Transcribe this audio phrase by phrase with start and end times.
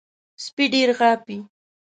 [0.43, 1.37] سپي ډېر غاپي.